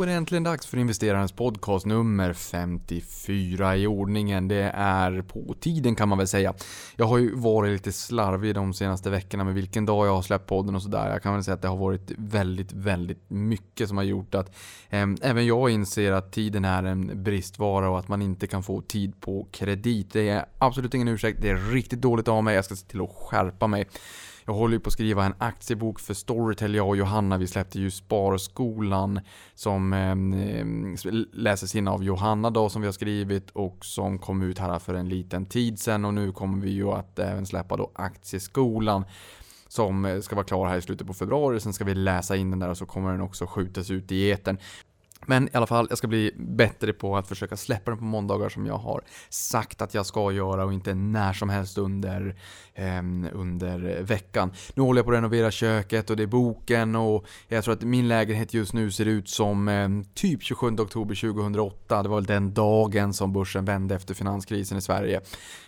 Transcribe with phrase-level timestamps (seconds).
[0.00, 4.48] Då är det äntligen dags för investerarens podcast nummer 54 i ordningen.
[4.48, 6.54] Det är på tiden kan man väl säga.
[6.96, 10.46] Jag har ju varit lite slarvig de senaste veckorna med vilken dag jag har släppt
[10.46, 11.10] podden och sådär.
[11.10, 14.48] Jag kan väl säga att det har varit väldigt, väldigt mycket som har gjort att
[14.90, 18.80] eh, även jag inser att tiden är en bristvara och att man inte kan få
[18.80, 20.12] tid på kredit.
[20.12, 21.42] Det är absolut ingen ursäkt.
[21.42, 22.54] Det är riktigt dåligt av mig.
[22.54, 23.86] Jag ska se till att skärpa mig.
[24.44, 27.38] Jag håller ju på att skriva en aktiebok för Storytel, jag och Johanna.
[27.38, 29.20] Vi släppte ju Sparskolan
[29.54, 30.16] som eh,
[31.32, 34.94] läses in av Johanna då som vi har skrivit och som kom ut här för
[34.94, 39.04] en liten tid sedan och nu kommer vi ju att även släppa då Aktieskolan
[39.68, 41.60] som eh, ska vara klar här i slutet på februari.
[41.60, 44.28] Sen ska vi läsa in den där och så kommer den också skjutas ut i
[44.28, 44.58] eten.
[45.30, 48.48] Men i alla fall, jag ska bli bättre på att försöka släppa den på måndagar
[48.48, 52.36] som jag har sagt att jag ska göra och inte när som helst under,
[52.74, 52.98] eh,
[53.32, 54.52] under veckan.
[54.74, 57.82] Nu håller jag på att renovera köket och det är boken och jag tror att
[57.82, 62.02] min lägenhet just nu ser ut som eh, typ 27 oktober 2008.
[62.02, 65.20] Det var väl den dagen som börsen vände efter finanskrisen i Sverige.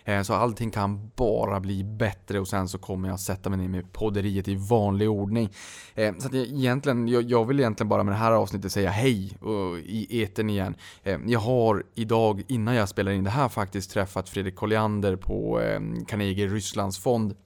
[0.05, 3.69] Eh, så allting kan bara bli bättre och sen så kommer jag sätta mig ner
[3.69, 5.51] med podderiet i vanlig ordning.
[5.95, 8.91] Eh, så att jag, egentligen, jag, jag vill egentligen bara med det här avsnittet säga
[8.91, 9.37] hej
[9.79, 10.75] i eten igen.
[11.03, 15.61] Eh, jag har idag, innan jag spelar in det här, faktiskt träffat Fredrik Colliander på
[15.61, 17.37] eh, Carnegie Rysslands fond.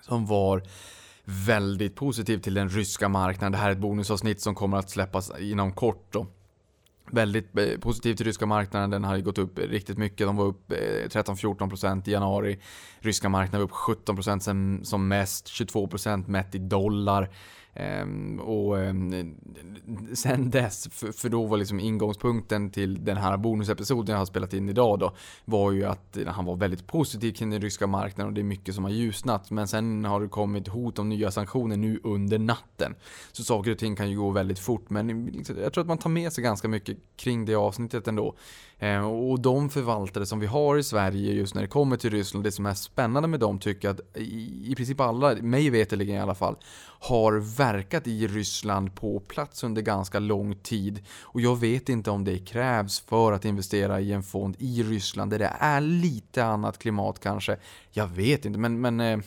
[0.00, 0.62] Som var
[1.24, 3.52] väldigt positiv till den ryska marknaden.
[3.52, 6.26] Det här är ett bonusavsnitt som kommer att släppas inom kort då
[7.12, 8.90] väldigt eh, positiv till ryska marknaden.
[8.90, 10.26] Den har ju gått upp riktigt mycket.
[10.26, 12.58] De var upp 13-14% i januari.
[13.00, 17.30] Ryska marknaden var upp 17% som mest, 22% mätt i dollar.
[17.74, 19.34] Ehm, och ehm,
[20.14, 24.68] sen dess, för, då var liksom ingångspunkten till den här bonusepisoden jag har spelat in
[24.68, 25.14] idag då,
[25.44, 28.74] var ju att han var väldigt positiv kring den ryska marknaden och det är mycket
[28.74, 29.50] som har ljusnat.
[29.50, 32.94] Men sen har det kommit hot om nya sanktioner nu under natten.
[33.32, 35.98] Så saker och ting kan ju gå väldigt fort, men liksom, jag tror att man
[35.98, 38.36] tar med sig ganska mycket kring det avsnittet ändå.
[38.82, 42.44] Eh, och de förvaltare som vi har i Sverige just när det kommer till Ryssland,
[42.44, 46.20] det som är spännande med dem tycker jag att i princip alla, mig veterligen i
[46.20, 46.56] alla fall,
[47.00, 51.02] har verkat i Ryssland på plats under ganska lång tid.
[51.22, 55.30] Och jag vet inte om det krävs för att investera i en fond i Ryssland
[55.30, 57.56] där det är lite annat klimat kanske.
[57.90, 59.18] Jag vet inte, men, men eh,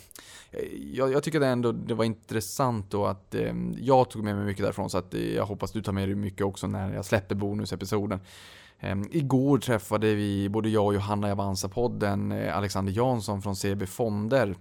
[0.93, 4.45] jag, jag, tycker det ändå det var intressant då att eh, jag tog med mig
[4.45, 7.35] mycket därifrån så att jag hoppas du tar med dig mycket också när jag släpper
[7.35, 8.19] bonusepisoden.
[8.79, 13.85] Ehm, igår träffade vi, både jag och Johanna i Avanza-podden, eh, Alexander Jansson från CB
[13.85, 14.55] Fonder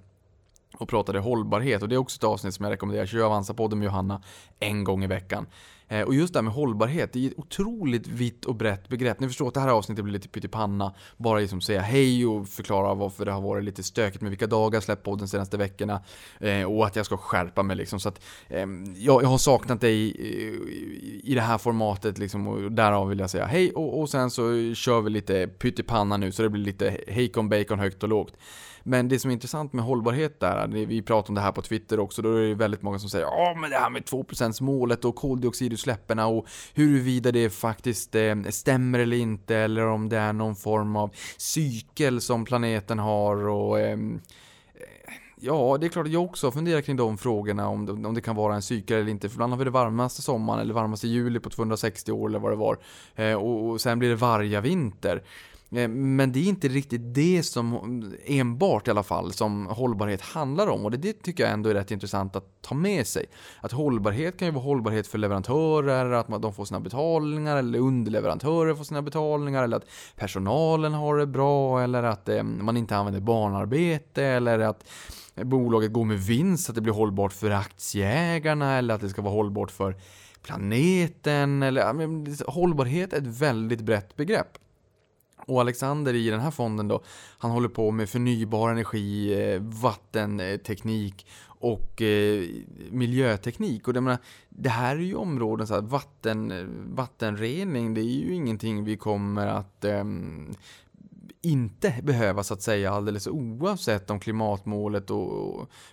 [0.79, 3.07] och pratade hållbarhet och det är också ett avsnitt som jag rekommenderar.
[3.07, 4.23] Kör Avanza-podden med Johanna
[4.61, 5.47] en gång i veckan.
[5.89, 9.21] Eh, och just det här med hållbarhet, det är ett otroligt vitt och brett begrepp.
[9.21, 10.95] Ni förstår att det här avsnittet blir lite pyttipanna.
[11.17, 14.77] Bara liksom säga hej och förklara varför det har varit lite stökigt med vilka dagar
[14.77, 16.03] jag släppt podden senaste veckorna.
[16.41, 18.01] Eh, och att jag ska skärpa mig liksom.
[18.01, 22.49] Så att, ehm, jag, har saknat dig i, i det här formatet liksom.
[22.49, 26.33] Och därav vill jag säga hej och, och sen så kör vi lite pyttipanna nu
[26.33, 28.37] så det blir lite hejkon bacon högt och lågt.
[28.87, 32.01] Men det som är intressant med hållbarhet där, vi pratar om det här på Twitter
[32.01, 35.05] också, då är det väldigt många som säger ja men det här med 2% målet
[35.05, 40.57] och koldioxidutsläppen och huruvida det faktiskt eh, stämmer eller inte eller om det är någon
[40.57, 44.21] form av cykel som planeten har och ehm,
[44.75, 48.15] eh, Ja, det är klart att jag också funderar kring de frågorna om det, om
[48.15, 49.29] det kan vara en cykel eller inte.
[49.29, 52.53] För ibland har vi det varmaste sommaren eller varmaste juli på 260 år eller vad
[52.53, 52.79] det var.
[53.15, 55.15] Eh, och, och, sen blir det vargavinter.
[55.15, 55.23] vinter.
[55.77, 60.67] Eh, men det är inte riktigt det som enbart i alla fall som hållbarhet handlar
[60.67, 63.27] om och det, det tycker jag ändå är rätt intressant att ta med sig.
[63.61, 68.75] Att hållbarhet kan ju vara hållbarhet för leverantörer, att de får sina betalningar eller underleverantörer
[68.75, 69.87] får sina betalningar eller att
[70.17, 74.85] personalen har det bra eller att eh, man inte använder barnarbete eller att
[75.35, 79.35] bolaget går med vinst, att det blir hållbart för aktieägarna eller att det ska vara
[79.35, 79.97] hållbart för
[80.43, 84.59] planeten eller hållbarhet är ett väldigt brett begrepp.
[85.47, 87.03] Och Alexander i den här fonden då,
[87.39, 92.45] han håller på med förnybar energi, eh, vattenteknik och eh,
[92.91, 93.89] miljöteknik.
[93.89, 94.19] Och det, menar,
[94.49, 96.65] det här är ju områden, så här, vatten, eh,
[96.95, 100.05] vattenrening, det är ju ingenting vi kommer att eh,
[101.45, 105.11] inte behöva så att säga alldeles oavsett om klimatmålet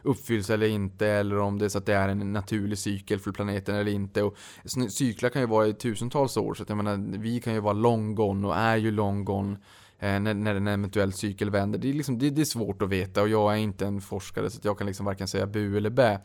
[0.01, 3.31] uppfylls eller inte eller om det är så att det är en naturlig cykel för
[3.31, 4.23] planeten eller inte.
[4.23, 4.35] Och
[4.89, 7.73] cyklar kan ju vara i tusentals år så att jag menar, vi kan ju vara
[7.73, 9.57] long gone och är ju long gone
[9.99, 11.79] eh, när, när en eventuell cykel vänder.
[11.79, 14.49] Det är, liksom, det, det, är svårt att veta och jag är inte en forskare
[14.49, 16.19] så jag kan liksom varken säga bu eller bä.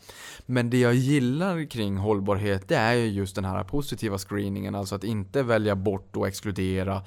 [0.47, 4.95] Men det jag gillar kring hållbarhet det är ju just den här positiva screeningen, alltså
[4.95, 7.03] att inte välja bort och exkludera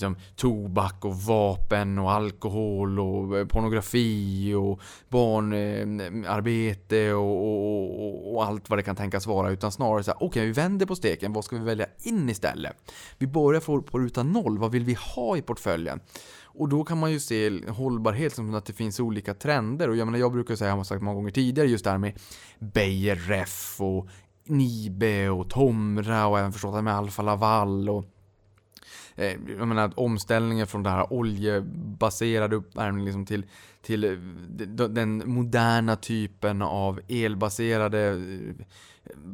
[0.00, 8.44] liksom, tobak och vapen och alkohol och eh, pornografi och barnarbete och, och, och, och,
[8.44, 9.50] allt vad det kan tänkas vara.
[9.50, 12.28] Utan snarare så här, okej okay, vi vänder på steken, vad ska vi välja in
[12.28, 12.76] istället?
[13.18, 16.00] Vi börjar på, på ruta noll, vad vill vi ha i portföljen?
[16.52, 19.88] Och då kan man ju se hållbarhet som att det finns olika trender.
[19.88, 21.98] Och jag menar, jag brukar säga, jag har sagt många gånger tidigare, just det här
[21.98, 22.18] med
[22.58, 24.08] Beijer Ref och
[24.44, 28.04] Nibe och Tomra och även förstått det med Alfa Laval och
[29.20, 33.44] Eh, jag menar omställningen från det här oljebaserade uppvärmning liksom till,
[33.82, 34.10] till eh,
[34.88, 38.66] den moderna typen av elbaserade eh,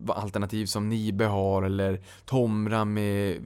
[0.08, 3.44] alternativ som Nibe har eller Tomra med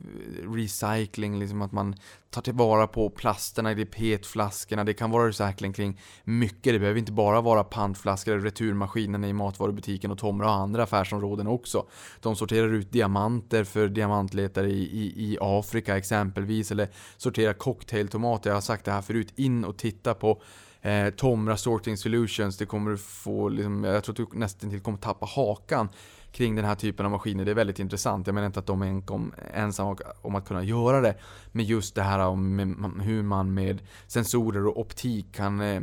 [0.55, 1.95] recycling, liksom att man
[2.31, 4.85] tar tillvara på plasterna i de petflaskorna.
[4.85, 6.73] Det kan vara recycling kring mycket.
[6.73, 11.47] Det behöver inte bara vara pantflaskor eller returmaskinerna i matvarubutiken och Tomra och andra affärsområden
[11.47, 11.87] också.
[12.21, 18.51] De sorterar ut diamanter för diamantletare i, i, i Afrika exempelvis eller sorterar cocktailtomater.
[18.51, 19.33] Jag har sagt det här förut.
[19.37, 20.43] In och titta på
[20.83, 22.57] eh, Tomra Sorting Solutions.
[22.57, 25.89] Det kommer du få, liksom, jag tror att du nästan till kommer tappa hakan
[26.33, 27.45] kring den här typen av maskiner.
[27.45, 28.27] Det är väldigt intressant.
[28.27, 29.03] Jag menar inte att de är
[29.55, 31.15] ensamma om att kunna göra det.
[31.53, 35.83] Men just det här om hur man med sensorer och optik kan eh, eh,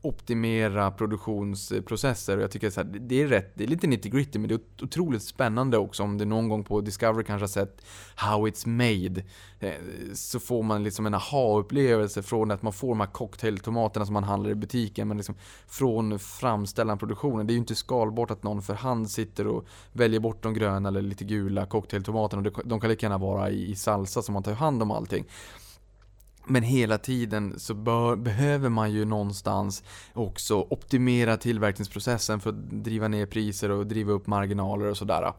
[0.00, 2.36] optimera produktionsprocesser.
[2.36, 4.84] Och jag tycker att det är rätt, det är lite nitty gritty men det är
[4.84, 6.02] otroligt spännande också.
[6.02, 7.84] Om det någon gång på Discovery kanske har sett
[8.14, 9.24] How It's Made.
[9.60, 9.74] Eh,
[10.14, 14.24] så får man liksom en aha-upplevelse från att man får de här cocktailtomaterna som man
[14.24, 15.08] handlar i butiken.
[15.08, 15.34] Men liksom
[15.66, 17.46] från framställan produktionen.
[17.46, 20.88] Det är ju inte skalbart att någon för hand sitter och väljer bort de gröna
[20.88, 22.50] eller lite gula cocktailtomaterna.
[22.64, 25.24] De kan lika gärna vara i salsa så man tar hand om allting.
[26.46, 29.82] Men hela tiden så bör, behöver man ju någonstans
[30.12, 35.32] också optimera tillverkningsprocessen för att driva ner priser och driva upp marginaler och sådär.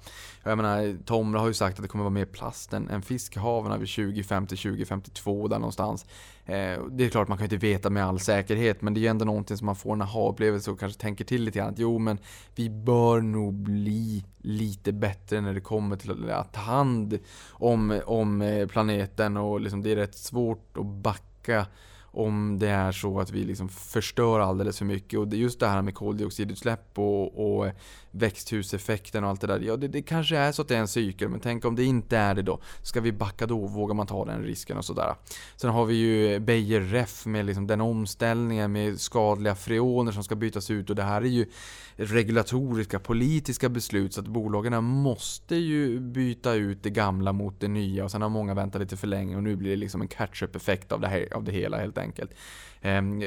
[0.43, 3.03] Jag menar, Tomra har ju sagt att det kommer vara mer plast än, än
[3.35, 6.05] haven vid 2050-2052 där någonstans.
[6.45, 9.07] Eh, det är klart man kan inte veta med all säkerhet men det är ju
[9.07, 11.69] ändå någonting som man får en aha-upplevelse och kanske tänker till lite grann.
[11.69, 12.17] Att, jo men
[12.55, 17.19] vi bör nog bli lite bättre när det kommer till att ta hand
[17.51, 21.65] om, om eh, planeten och liksom det är rätt svårt att backa
[22.15, 25.19] om det är så att vi liksom förstör alldeles för mycket.
[25.19, 27.67] Och just det här med koldioxidutsläpp och, och
[28.15, 29.59] växthuseffekten och allt det där.
[29.59, 31.83] Ja, det, det, kanske är så att det är en cykel, men tänk om det
[31.83, 32.59] inte är det då?
[32.81, 33.67] Ska vi backa då?
[33.67, 35.15] Vågar man ta den risken och sådär?
[35.55, 40.35] Sen har vi ju Beijer Ref med liksom den omställningen med skadliga freoner som ska
[40.35, 41.45] bytas ut och det här är ju
[41.95, 48.03] regulatoriska, politiska beslut så att bolagen måste ju byta ut det gamla mot det nya
[48.03, 50.55] och sen har många väntat lite för länge och nu blir det liksom en catch-up
[50.55, 52.31] effekt av det, här, av det hela helt enkelt.
[52.81, 53.23] Ehm,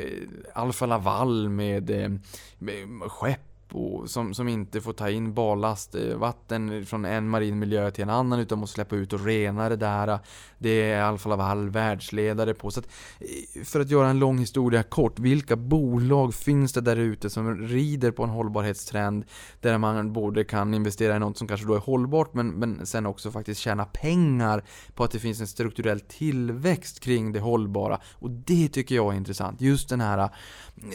[0.55, 2.11] Alfa Laval med, eh,
[2.59, 7.59] med skepp och som, som inte får ta in ballast, eh, vatten från en marin
[7.59, 10.19] miljö till en annan utan måste släppa ut och rena det där.
[10.59, 12.71] Det är Alfa Laval världsledare på.
[12.71, 12.87] Så att,
[13.21, 17.57] eh, för att göra en lång historia kort, vilka bolag finns det där ute som
[17.57, 19.25] rider på en hållbarhetstrend
[19.61, 23.07] där man både kan investera i något som kanske då är hållbart men, men sen
[23.07, 24.65] också faktiskt tjäna pengar
[24.95, 28.01] på att det finns en strukturell tillväxt kring det hållbara.
[28.13, 29.61] Och det tycker jag är intressant.
[29.61, 30.29] Just den här eh,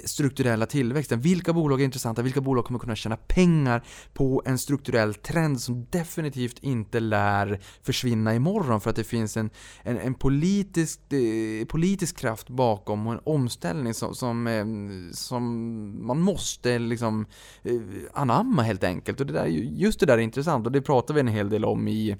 [0.06, 1.22] strukturella tillväxten.
[1.22, 2.22] Vilka bolag är intressanta?
[2.22, 3.84] Vilka bolag kommer kunna tjäna pengar
[4.14, 9.50] på en strukturell trend som definitivt inte lär försvinna imorgon för att det finns en,
[9.84, 14.66] en, en politisk, eh, politisk kraft bakom och en omställning som, som, eh,
[15.14, 17.26] som man måste liksom
[17.64, 17.82] eh,
[18.14, 19.20] anamma helt enkelt.
[19.20, 21.66] Och det där, just det där är intressant och det pratar vi en hel del
[21.66, 22.18] om i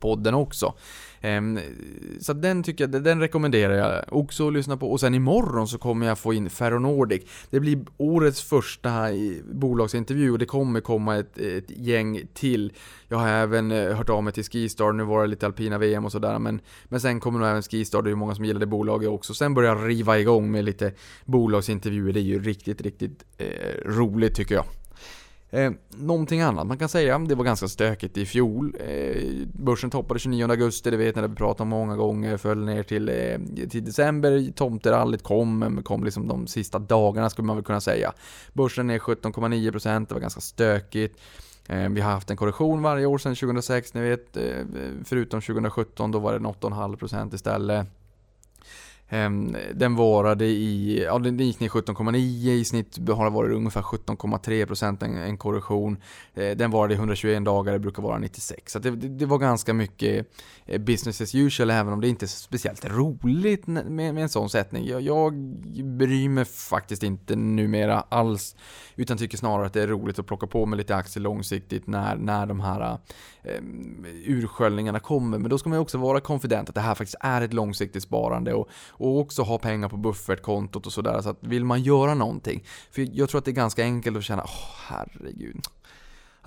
[0.00, 0.74] podden också.
[1.20, 1.58] Ehm,
[2.20, 4.92] så den tycker jag, den rekommenderar jag också att lyssna på.
[4.92, 7.22] Och sen imorgon så kommer jag få in Ferronordic.
[7.50, 9.06] Det blir årets första
[9.52, 12.72] bolagsintervju och det kommer komma ett, ett gäng till.
[13.08, 16.04] Jag har även eh, hört av mig till Skistar, nu var det lite alpina VM
[16.04, 18.60] och sådär men, men sen kommer nog även Skistar, det är ju många som gillar
[18.60, 19.34] det bolaget också.
[19.34, 20.92] Sen börjar jag riva igång med lite
[21.24, 23.46] bolagsintervjuer, det är ju riktigt, riktigt eh,
[23.84, 24.64] roligt tycker jag.
[25.56, 28.76] Eh, någonting annat man kan säga, det var ganska stökigt i fjol.
[28.80, 29.22] Eh,
[29.52, 32.82] börsen toppade 29 augusti, det vet ni, det vi pratat om många gånger, föll ner
[32.82, 37.80] till, eh, till december, tomterallyt kom, kom liksom de sista dagarna skulle man väl kunna
[37.80, 38.12] säga.
[38.52, 41.18] Börsen är 17,9%, det var ganska stökigt.
[41.66, 44.42] Eh, vi har haft en korrektion varje år sedan 2006, ni vet, eh,
[45.04, 47.86] förutom 2017, då var det 8,5% istället.
[49.08, 52.16] Ehm, den varade i, ja den gick ner 17,9
[52.50, 55.96] i snitt har det varit ungefär 17,3% en, en korrektion.
[56.34, 58.72] Eh, den varade i 121 dagar, det brukar vara 96.
[58.72, 60.26] Så det, det, var ganska mycket
[60.66, 64.50] eh, business as usual även om det inte är speciellt roligt med, med en sån
[64.50, 64.86] sättning.
[64.86, 65.34] Jag, jag
[65.84, 68.56] bryr mig faktiskt inte numera alls
[68.96, 72.16] utan tycker snarare att det är roligt att plocka på med lite aktier långsiktigt när,
[72.16, 72.98] när de här
[73.42, 73.60] eh,
[74.24, 75.38] ursköljningarna kommer.
[75.38, 78.54] Men då ska man också vara konfident att det här faktiskt är ett långsiktigt sparande
[78.54, 81.20] och, och också ha pengar på buffertkontot och sådär.
[81.20, 84.24] Så att vill man göra någonting, för jag tror att det är ganska enkelt att
[84.24, 85.60] känna, åh oh, herregud.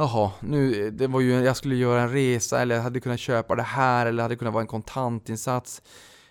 [0.01, 3.55] Jaha, nu, det var ju, jag skulle göra en resa eller jag hade kunnat köpa
[3.55, 5.81] det här eller det hade kunnat vara en kontantinsats.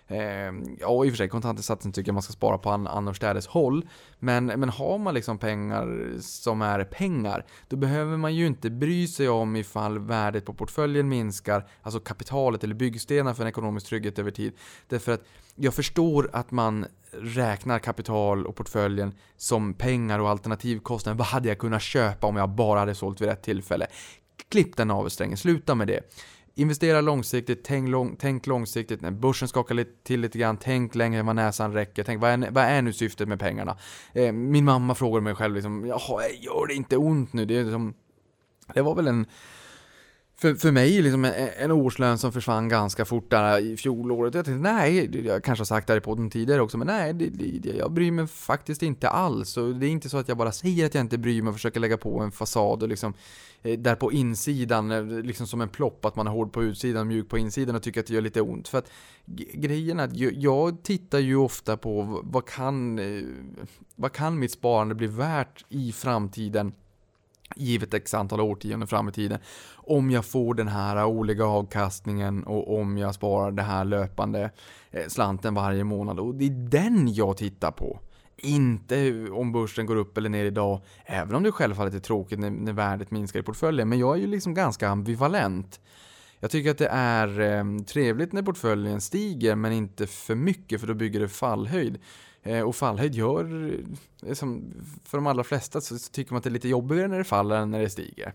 [0.07, 3.47] Eh, ja, i och för sig kontantinsatsen tycker jag man ska spara på an annorstädes
[3.47, 3.87] håll.
[4.19, 9.07] Men, men har man liksom pengar som är pengar, då behöver man ju inte bry
[9.07, 14.19] sig om ifall värdet på portföljen minskar, alltså kapitalet eller byggstenar för en ekonomisk trygghet
[14.19, 14.53] över tid.
[14.87, 15.23] Därför att
[15.59, 21.17] jag förstår att man räknar kapital och portföljen som pengar och alternativkostnader.
[21.17, 23.87] Vad hade jag kunnat köpa om jag bara hade sålt vid rätt tillfälle?
[24.49, 26.01] Klipp den navelsträngen, sluta med det.
[26.55, 29.01] Investera långsiktigt, tänk, lång, tänk långsiktigt.
[29.01, 32.03] När börsen skakar till lite grann, tänk längre än vad näsan räcker.
[32.03, 33.77] Tänk, vad är, vad är nu syftet med pengarna?
[34.13, 37.45] Eh, min mamma frågar mig själv liksom, jaha, gör det inte ont nu?
[37.45, 37.93] Det, är liksom,
[38.73, 39.25] det var väl en
[40.41, 44.33] för, för mig liksom en, en årslön som försvann ganska fort där i fjolåret.
[44.33, 47.13] Jag tänkte nej, jag kanske har sagt det här i podden tidigare också, men nej,
[47.13, 49.57] det, det, jag bryr mig faktiskt inte alls.
[49.57, 51.55] Och det är inte så att jag bara säger att jag inte bryr mig och
[51.55, 53.13] försöker lägga på en fasad och liksom
[53.61, 57.01] eh, där på insidan, eh, liksom som en plopp, att man är hård på utsidan
[57.01, 58.67] och mjuk på insidan och tycker att det gör lite ont.
[58.67, 58.91] För att
[59.53, 63.23] grejen är att jag, tittar ju ofta på vad kan, eh,
[63.95, 66.71] vad kan mitt sparande bli värt i framtiden?
[67.55, 69.39] Givet x antal årtionden fram i tiden.
[69.75, 74.51] Om jag får den här årliga avkastningen och om jag sparar det här löpande
[74.91, 76.19] eh, slanten varje månad.
[76.19, 77.99] Och det är den jag tittar på.
[78.37, 82.49] Inte om börsen går upp eller ner idag, även om det självfallet är tråkigt när,
[82.49, 83.89] när värdet minskar i portföljen.
[83.89, 85.79] Men jag är ju liksom ganska ambivalent.
[86.39, 90.87] Jag tycker att det är eh, trevligt när portföljen stiger, men inte för mycket för
[90.87, 91.99] då bygger det fallhöjd.
[92.43, 93.73] Eh, och fallhöjd gör,
[94.25, 97.17] eh, som för de allra flesta så tycker man att det är lite jobbigare när
[97.17, 98.33] det faller än när det stiger.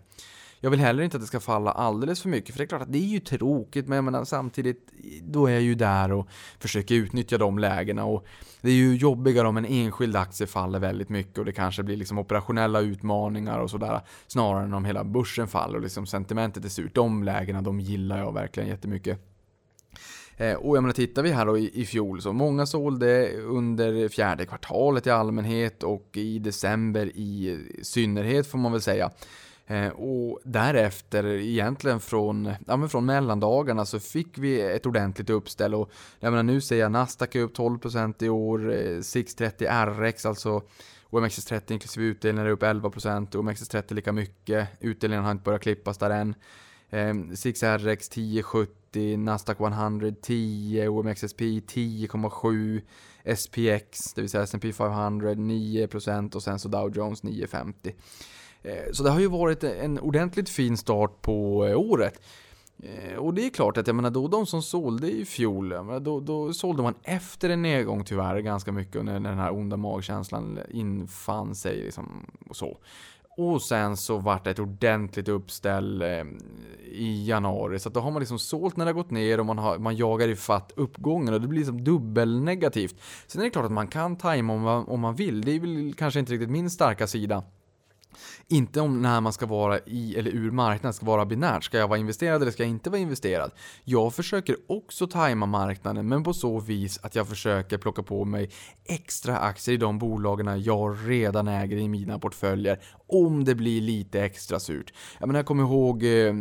[0.59, 2.81] Jag vill heller inte att det ska falla alldeles för mycket, för det är klart
[2.81, 4.89] att det är ju tråkigt, men jag menar, samtidigt,
[5.21, 6.27] då är jag ju där och
[6.59, 8.05] försöker utnyttja de lägena.
[8.05, 8.25] Och
[8.61, 11.97] det är ju jobbigare om en enskild aktie faller väldigt mycket och det kanske blir
[11.97, 16.69] liksom operationella utmaningar och sådär, snarare än om hela börsen faller och liksom sentimentet är
[16.69, 16.95] surt.
[16.95, 19.34] De lägena, de gillar jag verkligen jättemycket.
[20.37, 24.09] Eh, och jag menar, tittar vi här då i, i fjol så många sålde under
[24.09, 29.11] fjärde kvartalet i allmänhet och i december i synnerhet får man väl säga.
[29.67, 35.75] Eh, och därefter, egentligen från, ja, men från mellandagarna, så fick vi ett ordentligt uppställ.
[35.75, 40.25] Och jag menar, nu ser jag Nasdaq är upp 12% i år, eh, 630 RX,
[40.25, 40.61] alltså
[41.09, 44.69] OMXS30 inklusive utdelningar är upp 11% OMXS30 lika mycket.
[44.79, 46.35] Utdelningen har inte börjat klippas där än.
[46.89, 52.81] Eh, 6RX 1070, Nasdaq 100 10, OMXSP 10,7,
[53.35, 57.95] SPX, det vill säga S&P 500 9% och sen så Dow Jones 950.
[58.63, 62.21] Eh, så det har ju varit en ordentligt fin start på eh, året.
[62.83, 65.69] Eh, och det är klart att jag menar då de som sålde i fjol,
[66.01, 70.59] då, då sålde man efter en nedgång tyvärr ganska mycket när den här onda magkänslan
[70.69, 72.77] infann sig liksom och så.
[73.37, 76.23] Och sen så vart det ett ordentligt uppställ eh,
[76.91, 77.79] i januari.
[77.79, 79.95] Så då har man liksom sålt när det har gått ner och man, har, man
[79.95, 82.95] jagar i fatt uppgången och det blir liksom dubbelnegativt.
[83.27, 85.41] Sen är det klart att man kan tajma om man, om man vill.
[85.41, 87.43] Det är väl kanske inte riktigt min starka sida.
[88.47, 91.63] Inte om när man ska vara i eller ur marknaden, ska vara binärt.
[91.63, 93.51] Ska jag vara investerad eller ska jag inte vara investerad?
[93.83, 98.49] Jag försöker också tajma marknaden, men på så vis att jag försöker plocka på mig
[98.85, 102.79] extra aktier i de bolagen jag redan äger i mina portföljer.
[103.07, 104.93] Om det blir lite extra surt.
[105.19, 106.33] Jag, menar, jag kommer ihåg eh,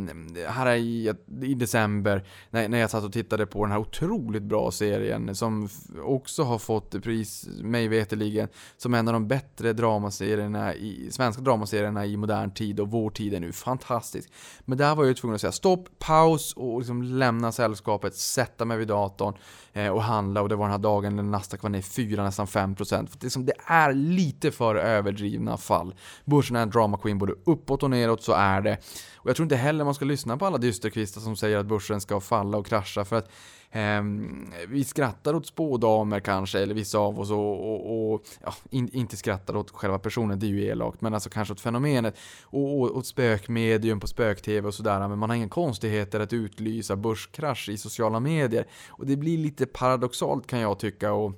[0.49, 1.13] här i,
[1.43, 5.69] i december när, när jag satt och tittade på den här otroligt bra serien som
[6.05, 12.07] också har fått pris, mig veterligen, som en av de bättre dramaserierna i, svenska dramaserierna
[12.07, 14.33] i modern tid och vår tid är nu fantastisk.
[14.65, 18.79] Men där var jag tvungen att säga stopp, paus och liksom lämna sällskapet, sätta mig
[18.79, 19.35] vid datorn
[19.73, 22.47] eh, och handla och det var den här dagen när Nasdaq var ner 4, nästan
[22.47, 22.77] 5%.
[22.77, 25.95] För det, liksom, det är lite för överdrivna fall.
[26.25, 28.79] Börsen är en drama queen både uppåt och neråt, så är det.
[29.17, 32.01] Och jag tror inte heller man ska lyssna på alla dysterkvistar som säger att börsen
[32.01, 33.31] ska falla och krascha för att
[33.77, 38.89] Ehm, vi skrattar åt spådamer kanske, eller vissa av oss, och, och, och ja, in,
[38.93, 42.81] inte skrattar åt själva personen, det är ju elakt, men alltså kanske åt fenomenet, och,
[42.81, 47.69] och åt spökmedium på spök-tv och sådär, men man har inga konstigheter att utlysa börskrasch
[47.69, 48.67] i sociala medier.
[48.89, 51.33] Och det blir lite paradoxalt kan jag tycka, och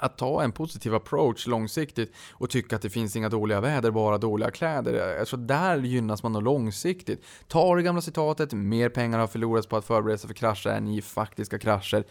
[0.00, 4.18] att ta en positiv approach långsiktigt och tycka att det finns inga dåliga väder, bara
[4.18, 5.18] dåliga kläder.
[5.20, 7.24] Alltså där gynnas man nog långsiktigt.
[7.46, 10.88] Ta det gamla citatet, mer pengar har förlorats på att förbereda sig för krascher än
[10.88, 12.04] i faktiska krascher.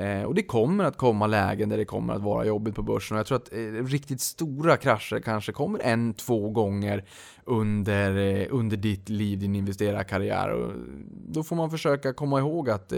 [0.00, 3.16] Eh, och det kommer att komma lägen där det kommer att vara jobbigt på börsen.
[3.16, 7.04] Och jag tror att eh, riktigt stora krascher kanske kommer en, två gånger
[7.44, 10.50] under, eh, under ditt liv, din investerarkarriär.
[10.50, 10.72] Och
[11.28, 12.92] då får man försöka komma ihåg att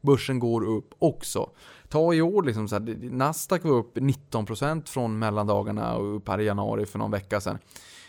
[0.00, 1.50] börsen går upp också.
[1.88, 6.40] Ta i år, liksom så här, Nasdaq var upp 19% från mellandagarna och upp här
[6.40, 7.58] i januari för någon vecka sedan.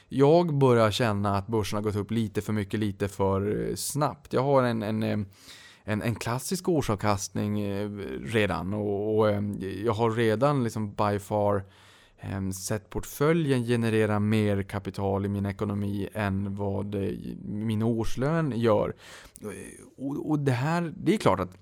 [0.08, 4.34] Jag börjar känna att börsen har gått upp lite för mycket, lite för snabbt.
[4.34, 5.25] Jag har en, en
[5.84, 7.90] en, en klassisk årsavkastning eh,
[8.24, 9.44] redan och, och eh,
[9.86, 11.64] jag har redan liksom by far
[12.18, 16.96] eh, sett portföljen generera mer kapital i min ekonomi än vad
[17.46, 18.94] min årslön gör.
[19.98, 21.58] Och, och det här, det är klart att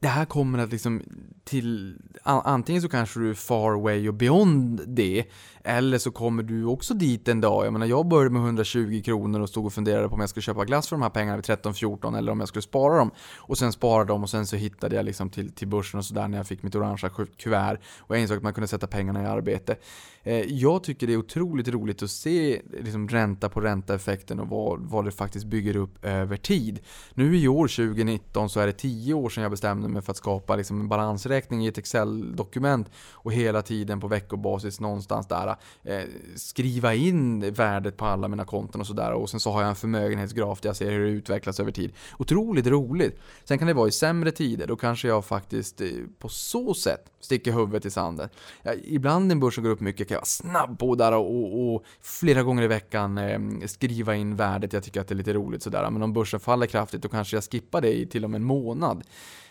[0.00, 1.02] det här kommer att liksom
[1.44, 5.24] till, antingen så kanske du är far away och beyond det,
[5.64, 7.66] eller så kommer du också dit en dag.
[7.66, 10.42] Jag menar, jag började med 120 kronor och stod och funderade på om jag skulle
[10.42, 13.10] köpa glass för de här pengarna vid 13-14 eller om jag skulle spara dem.
[13.36, 16.28] Och sen spara dem och sen så hittade jag liksom till, till börsen och sådär
[16.28, 19.26] när jag fick mitt orangea kuvert och jag insåg att man kunde sätta pengarna i
[19.26, 19.76] arbete.
[20.22, 24.80] Eh, jag tycker det är otroligt roligt att se liksom ränta på ränta-effekten och vad,
[24.80, 26.80] vad det faktiskt bygger upp över tid.
[27.14, 30.16] Nu i år 2019 så är det 10 år sedan jag bestämde mig för att
[30.16, 35.56] skapa liksom en balansräkning i ett Excel Excel-dokument och hela tiden på veckobasis någonstans där
[35.82, 36.02] eh,
[36.36, 39.76] skriva in värdet på alla mina konton och sådär och sen så har jag en
[39.76, 41.92] förmögenhetsgraf där jag ser hur det utvecklas över tid.
[42.18, 43.20] Otroligt roligt.
[43.44, 47.10] Sen kan det vara i sämre tider, då kanske jag faktiskt eh, på så sätt
[47.20, 48.28] sticker huvudet i sanden.
[48.62, 51.74] Ja, ibland när börsen går upp mycket kan jag vara snabb på där och, och,
[51.74, 54.72] och flera gånger i veckan eh, skriva in värdet.
[54.72, 55.90] Jag tycker att det är lite roligt sådär.
[55.90, 58.44] Men om börsen faller kraftigt då kanske jag skippar det i till och med en
[58.44, 59.04] månad.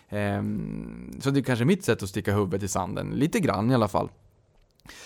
[0.08, 3.10] Ehm, så det är kanske mitt sätt att sticka huvudet i sanden.
[3.10, 4.08] Lite grann i alla fall.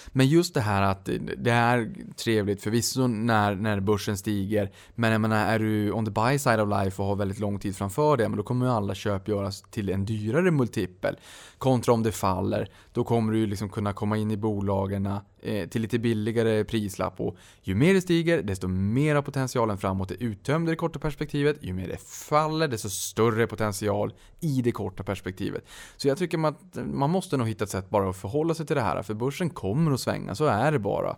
[0.08, 4.70] Men just det här att det är trevligt förvisso när, när börsen stiger.
[4.94, 7.58] Men jag menar, är du on the buy side of life och har väldigt lång
[7.58, 11.16] tid framför dig, men då kommer ju alla köp göras till en dyrare multipel.
[11.58, 15.06] Kontra om det faller, då kommer du liksom kunna komma in i bolagen
[15.42, 17.20] Eh, till lite billigare prislapp.
[17.20, 20.98] Och ju mer det stiger, desto mer av potentialen framåt är uttömd i det korta
[20.98, 21.56] perspektivet.
[21.60, 25.64] Ju mer det faller, desto större potential i det korta perspektivet.
[25.96, 28.76] Så jag tycker att man måste nog hitta ett sätt bara att förhålla sig till
[28.76, 31.16] det här, för börsen kommer att svänga, så är det bara.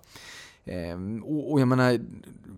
[0.65, 2.01] Ehm, och, jag menar,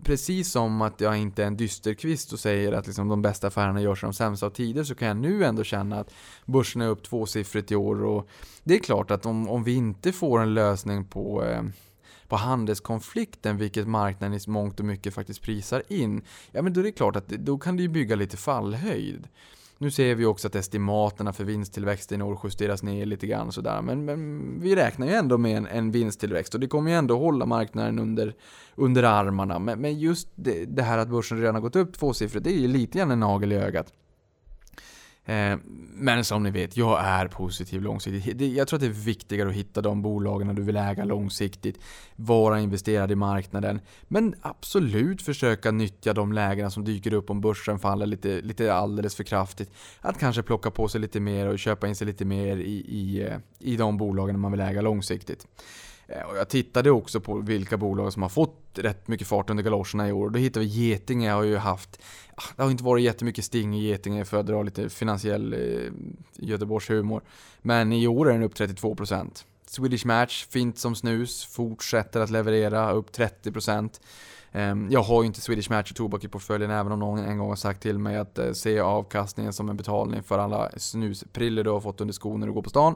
[0.03, 3.81] precis som att jag inte är en dysterkvist och säger att liksom de bästa affärerna
[3.81, 6.13] görs i de sämsta av tider så kan jag nu ändå känna att
[6.45, 8.27] börsen är upp tvåsiffrigt i år och
[8.63, 11.73] det är klart att om, om vi inte får en lösning på ehm,
[12.27, 16.83] på handelskonflikten, vilket marknaden i mångt och mycket faktiskt prisar in, ja men då är
[16.83, 19.27] det klart att då kan det ju bygga lite fallhöjd.
[19.77, 23.81] Nu ser vi också att estimaterna för vinsttillväxten i år justeras ner lite grann sådär.
[23.81, 27.17] Men, men vi räknar ju ändå med en, en vinsttillväxt och det kommer ju ändå
[27.19, 28.35] hålla marknaden under,
[28.75, 29.59] under armarna.
[29.59, 32.59] Men, men just det, det, här att börsen redan har gått upp tvåsiffrigt, det är
[32.59, 33.93] ju lite grann en nagel i ögat.
[35.25, 35.57] Eh,
[35.95, 38.55] men som ni vet, jag är positiv långsiktigt.
[38.55, 41.79] Jag tror att det är viktigare att hitta de bolagen du vill äga långsiktigt.
[42.15, 43.79] Vara investerad i marknaden.
[44.07, 49.15] Men absolut försöka nyttja de lägena som dyker upp om börsen faller lite, lite alldeles
[49.15, 49.71] för kraftigt.
[50.01, 53.27] Att kanske plocka på sig lite mer och köpa in sig lite mer i, i,
[53.27, 55.47] eh, i de bolagen man vill äga långsiktigt.
[56.07, 59.63] Eh, och jag tittade också på vilka bolag som har fått rätt mycket fart under
[59.63, 60.29] galoscherna i år.
[60.29, 62.01] Då hittade vi Getinge har ju haft,
[62.35, 65.91] ah, det har inte varit jättemycket sting i Getinge för att dra lite finansiell eh,
[66.35, 67.21] Göteborgshumor.
[67.61, 69.45] Men i år är den upp 32%.
[69.65, 73.99] Swedish Match, fint som snus, fortsätter att leverera upp 30%.
[74.51, 77.37] Ehm, jag har ju inte Swedish Match och tobak i portföljen även om någon en
[77.37, 81.63] gång har sagt till mig att eh, se avkastningen som en betalning för alla snuspriller
[81.63, 82.95] du har fått under skon när du går på stan.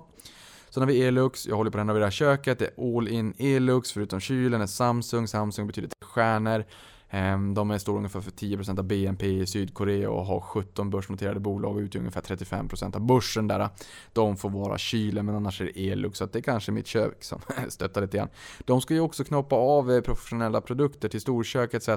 [0.78, 3.92] Sen har vi Elux, jag håller på att renovera köket, det är all in Elux,
[3.92, 6.66] förutom kylen är Samsung, Samsung betyder stjärnor.
[7.10, 11.40] Ehm, de är stora ungefär för 10% av BNP i Sydkorea och har 17 börsnoterade
[11.40, 13.70] bolag och utgör ungefär 35% av börsen där.
[14.14, 17.24] De får vara kylen men annars är det Elux så det är kanske mitt kök
[17.24, 18.30] som stöttar lite grann.
[18.60, 21.90] De ska ju också knoppa av eh, professionella produkter till storkök etc.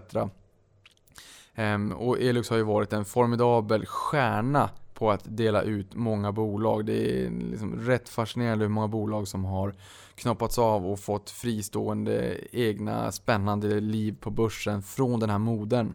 [1.55, 6.87] Ehm, och Elux har ju varit en formidabel stjärna på att dela ut många bolag.
[6.87, 9.75] Det är liksom rätt fascinerande hur många bolag som har
[10.15, 15.93] knoppats av och fått fristående egna spännande liv på börsen från den här modern.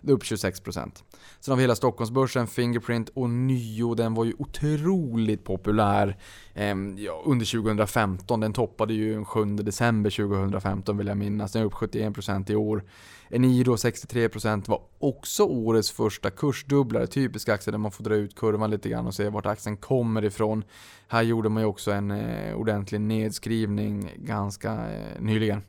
[0.00, 1.02] Det är upp 26%.
[1.40, 6.16] Sen har vi hela Stockholmsbörsen, Fingerprint och Nio, den var ju otroligt populär
[6.60, 8.40] Ehm, ja, under 2015.
[8.40, 11.52] Den toppade ju den 7 december 2015 vill jag minnas.
[11.52, 12.84] Den är upp 71% i år.
[13.30, 17.06] Eniro 63% var också årets första kursdubblare.
[17.06, 20.24] Typisk aktie där man får dra ut kurvan lite grann och se vart aktien kommer
[20.24, 20.64] ifrån.
[21.08, 25.62] Här gjorde man ju också en eh, ordentlig nedskrivning ganska eh, nyligen.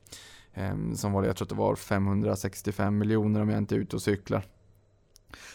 [0.54, 3.80] Eh, som var det, jag tror att det var 565 miljoner om jag inte är
[3.80, 4.44] ute och cyklar.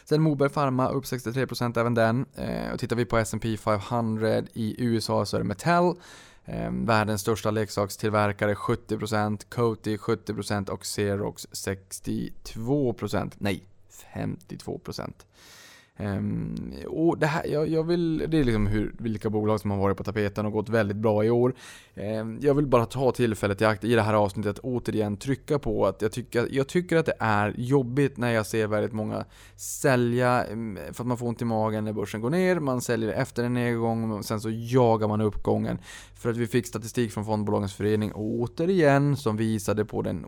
[0.04, 2.26] Sen Moberg Pharma upp 63% även den.
[2.34, 5.94] Eh, och tittar vi på S&P 500 i USA så är det Mattel.
[6.44, 13.32] Eh, världens största leksakstillverkare 70%, Coty 70% och Xerox 62%.
[13.38, 13.64] Nej,
[14.14, 15.12] 52%.
[15.98, 19.78] Um, och det här, jag, jag, vill, det är liksom hur, vilka bolag som har
[19.78, 21.54] varit på tapeten och gått väldigt bra i år.
[21.94, 25.58] Um, jag vill bara ta tillfället i akt i det här avsnittet att återigen trycka
[25.58, 29.24] på att jag tycker, jag tycker att det är jobbigt när jag ser väldigt många
[29.56, 33.12] sälja ehm, för att man får ont i magen när börsen går ner, man säljer
[33.12, 35.78] efter en nedgång och sen så jagar man uppgången.
[36.14, 40.26] För att vi fick statistik från Fondbolagens förening återigen som visade på den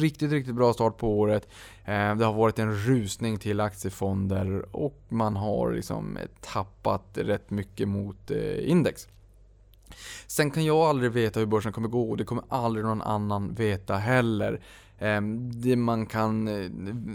[0.00, 1.48] riktigt, riktigt bra start på året.
[1.86, 8.30] Det har varit en rusning till aktiefonder och man har liksom tappat rätt mycket mot
[8.30, 9.08] eh, index.
[10.26, 13.54] Sen kan jag aldrig veta hur börsen kommer gå och det kommer aldrig någon annan
[13.54, 14.60] veta heller.
[15.02, 16.70] Ehm, det man kan eh,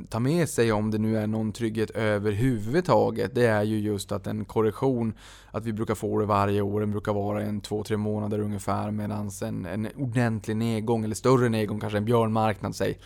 [0.09, 4.27] ta med sig om det nu är någon trygghet överhuvudtaget, det är ju just att
[4.27, 5.13] en korrektion,
[5.51, 8.91] att vi brukar få det varje år, den brukar vara en två, tre månader ungefär,
[8.91, 12.97] medan en, en ordentlig nedgång, eller större nedgång, kanske en björnmarknad säg,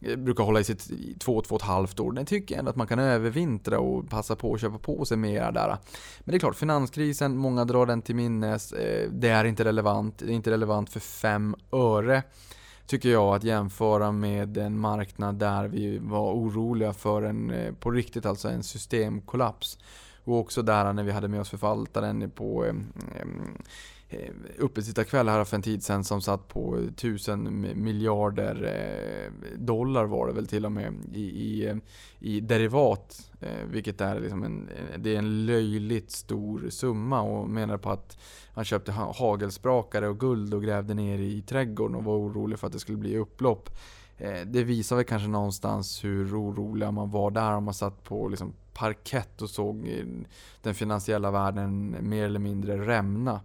[0.00, 0.88] Eh, brukar hålla i sitt
[1.20, 2.12] två, två och ett halvt år.
[2.12, 5.16] Den tycker jag ändå att man kan övervintra och passa på att köpa på sig
[5.16, 5.68] mer där.
[5.68, 5.78] Men
[6.32, 8.72] det är klart, finanskrisen, många drar den till minnes.
[8.72, 10.18] Eh, det är inte relevant.
[10.18, 12.22] Det är inte relevant för fem öre
[12.86, 17.90] tycker jag att jämföra med en marknad där vi var oroliga för en, eh, på
[17.90, 19.78] riktigt alltså en systemkollaps.
[20.24, 23.26] Och också där när vi hade med oss förvaltaren på Eh,
[24.10, 30.26] Eh, uppesittarkväll här för en tid sedan som satt på tusen miljarder eh, dollar var
[30.26, 31.80] det väl till och med i, i,
[32.18, 33.30] i derivat.
[33.40, 34.68] Eh, vilket är liksom en,
[34.98, 38.18] det är en löjligt stor summa och menar på att
[38.54, 42.72] han köpte hagelsprakare och guld och grävde ner i trädgården och var orolig för att
[42.72, 43.70] det skulle bli upplopp.
[44.46, 48.52] Det visar väl kanske någonstans hur oroliga man var där om man satt på liksom
[48.74, 50.04] parkett och såg
[50.62, 53.40] den finansiella världen mer eller mindre rämna.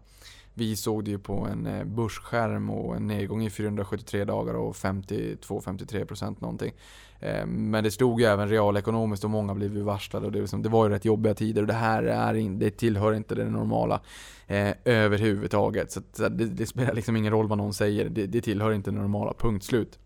[0.54, 4.76] Vi såg det ju på en eh, börsskärm och en nedgång i 473 dagar och
[4.76, 6.74] 52-53% någonting.
[7.20, 10.62] Eh, men det stod ju även realekonomiskt och många blev ju varslade och det, liksom,
[10.62, 13.50] det var ju rätt jobbiga tider och det här är in, det tillhör inte det
[13.50, 14.02] normala
[14.48, 15.92] eh, överhuvudtaget.
[15.92, 18.92] Så, så det, det, spelar liksom ingen roll vad någon säger, det, det tillhör inte
[18.92, 20.00] det normala, punkt slut.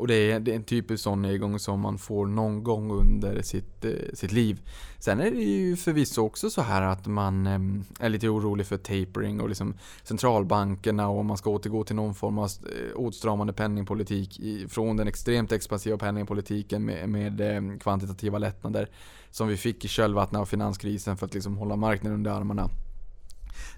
[0.00, 3.42] Och det är, det är en typisk sån nedgång som man får någon gång under
[3.42, 4.60] sitt, eh, sitt liv.
[4.98, 8.76] Sen är det ju förvisso också så här att man eh, är lite orolig för
[8.76, 13.52] tapering och liksom centralbankerna och om man ska återgå till någon form av eh, åtstramande
[13.52, 18.88] penningpolitik i, från den extremt expansiva penningpolitiken med, med eh, kvantitativa lättnader
[19.30, 22.70] som vi fick i kölvattnet av finanskrisen för att liksom hålla marknaden under armarna.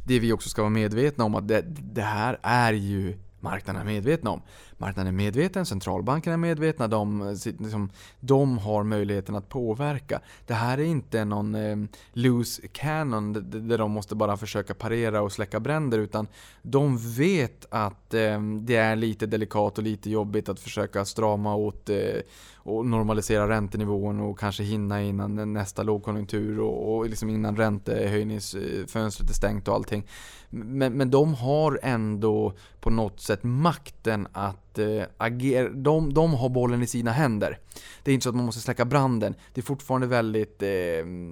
[0.06, 3.86] Det vi också ska vara medvetna om att det, det här är ju marknaden är
[3.86, 4.42] medvetna om.
[4.82, 7.90] Marknaden är medveten, centralbankerna är medvetna, de, liksom,
[8.20, 10.20] de har möjligheten att påverka.
[10.46, 11.76] Det här är inte någon eh,
[12.12, 13.32] loose cannon
[13.68, 16.26] där de måste bara försöka parera och släcka bränder utan
[16.62, 21.88] de vet att eh, det är lite delikat och lite jobbigt att försöka strama åt
[21.88, 22.20] eh,
[22.64, 29.34] och normalisera räntenivån och kanske hinna innan nästa lågkonjunktur och, och liksom innan räntehöjningsfönstret är
[29.34, 30.06] stängt och allting.
[30.50, 35.68] Men, men de har ändå på något sätt makten att eh, agera.
[35.68, 37.58] De, de har bollen i sina händer.
[38.02, 39.34] Det är inte så att man måste släcka branden.
[39.54, 40.68] Det är fortfarande väldigt, eh,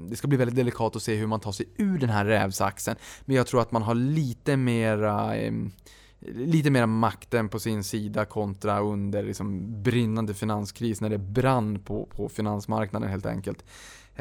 [0.09, 2.97] det ska bli väldigt delikat att se hur man tar sig ur den här rävsaxen.
[3.25, 5.53] Men jag tror att man har lite mera eh,
[6.21, 12.07] lite mera makten på sin sida kontra under liksom brinnande finanskris när det brann på,
[12.07, 13.65] på finansmarknaden helt enkelt.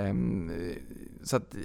[0.08, 0.52] Ehm,
[1.24, 1.56] så att,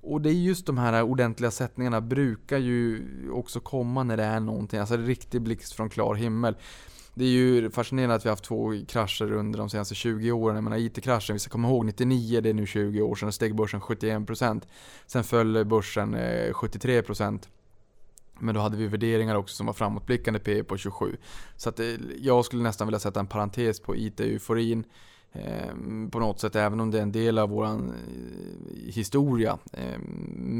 [0.00, 4.40] och det är just de här ordentliga sättningarna brukar ju också komma när det är
[4.40, 6.56] någonting, alltså en riktig blixt från klar himmel.
[7.14, 10.54] Det är ju fascinerande att vi har haft två krascher under de senaste 20 åren.
[10.56, 13.54] Jag menar IT-kraschen, vi ska komma ihåg 99, det är nu 20 år sedan, steg
[13.54, 14.62] börsen 71%.
[15.06, 17.48] Sen föll börsen eh, 73%.
[18.38, 21.16] Men då hade vi värderingar också som var framåtblickande P på 27.
[21.56, 21.86] Så att eh,
[22.18, 24.84] jag skulle nästan vilja sätta en parentes på IT-euforin.
[25.32, 27.72] Ehm, på något sätt, även om det är en del av vår eh,
[28.86, 29.58] historia.
[29.72, 30.02] Ehm,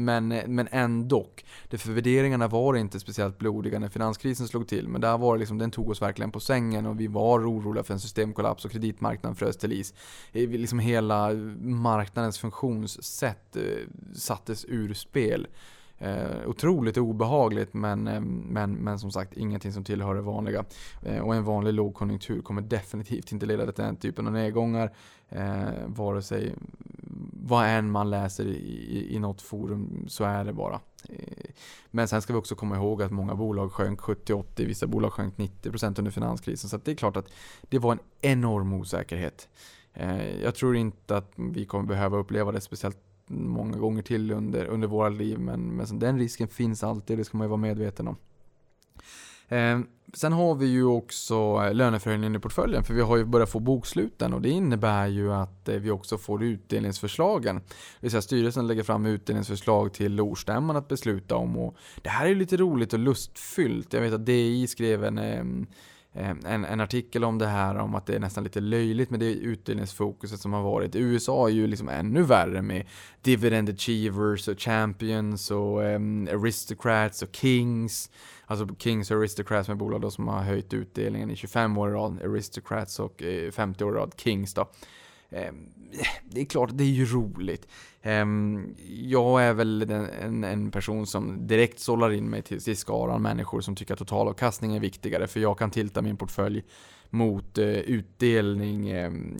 [0.05, 1.27] men, men ändå.
[1.69, 4.87] för värderingarna var inte speciellt blodiga när finanskrisen slog till.
[4.87, 7.83] Men där var det liksom, den tog oss verkligen på sängen och vi var oroliga
[7.83, 9.93] för en systemkollaps och kreditmarknaden frös till is.
[10.31, 13.63] Eh, liksom hela marknadens funktionssätt eh,
[14.15, 15.47] sattes ur spel.
[15.99, 20.65] Eh, otroligt obehagligt men, eh, men, men som sagt ingenting som tillhör det vanliga.
[21.03, 24.93] Eh, och en vanlig lågkonjunktur kommer definitivt inte leda till den typen av nedgångar.
[25.29, 26.55] Eh, vare sig
[27.33, 30.79] vad än man läser i, i, i något forum så är det bara.
[31.09, 31.49] Eh,
[31.91, 35.35] men sen ska vi också komma ihåg att många bolag sjönk 70-80, vissa bolag sjönk
[35.35, 36.69] 90% under finanskrisen.
[36.69, 37.29] Så det är klart att
[37.61, 39.47] det var en enorm osäkerhet.
[39.93, 42.97] Eh, jag tror inte att vi kommer behöva uppleva det speciellt
[43.27, 45.39] många gånger till under, under våra liv.
[45.39, 48.15] Men, men den risken finns alltid, det ska man ju vara medveten om.
[49.47, 49.79] Eh,
[50.13, 53.59] sen har vi ju också eh, löneförhöjningen i portföljen, för vi har ju börjat få
[53.59, 57.55] boksluten och det innebär ju att eh, vi också får utdelningsförslagen.
[57.55, 57.63] Det
[57.99, 62.35] vill säga styrelsen lägger fram utdelningsförslag till årsstämman att besluta om och det här är
[62.35, 63.93] lite roligt och lustfyllt.
[63.93, 65.43] Jag vet att DI skrev en eh,
[66.17, 69.19] Eh, en, en, artikel om det här, om att det är nästan lite löjligt med
[69.19, 70.95] det utdelningsfokuset som har varit.
[70.95, 72.87] USA är ju liksom ännu värre med
[73.21, 78.11] dividend achievers och champions och um, aristocrats och kings.
[78.45, 81.93] Alltså Kings och Aristocrats med bolag då som har höjt utdelningen i 25 år i
[81.93, 84.69] rad, Aristocrats och eh, 50 år i rad, Kings då.
[85.29, 85.69] Ehm,
[86.23, 87.67] det är klart, det är ju roligt.
[88.01, 93.21] Ehm, jag är väl en, en person som direkt sållar in mig till, till skaran
[93.21, 96.63] människor som tycker att totalavkastning är viktigare, för jag kan tilta min portfölj
[97.09, 99.37] mot eh, utdelning ehm,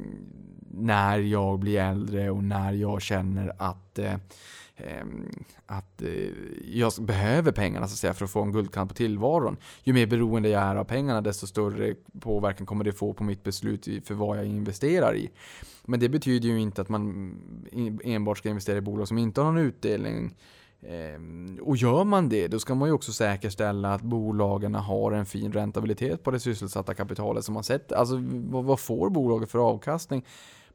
[0.71, 4.15] när jag blir äldre och när jag känner att eh,
[4.77, 5.29] Ehm,
[5.65, 6.09] att eh,
[6.65, 9.57] jag behöver pengarna så att säga, för att få en guldkant på tillvaron.
[9.83, 13.43] Ju mer beroende jag är av pengarna, desto större påverkan kommer det få på mitt
[13.43, 15.29] beslut för vad jag investerar i.
[15.85, 17.33] Men det betyder ju inte att man
[18.03, 20.35] enbart ska investera i bolag som inte har någon utdelning.
[20.81, 25.25] Ehm, och gör man det, då ska man ju också säkerställa att bolagen har en
[25.25, 27.91] fin räntabilitet på det sysselsatta kapitalet som man sett.
[27.91, 30.25] Alltså vad får bolaget för avkastning?